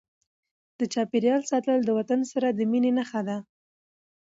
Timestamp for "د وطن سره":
1.85-2.47